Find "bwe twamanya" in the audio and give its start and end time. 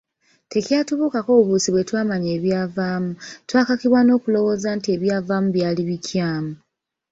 1.71-2.29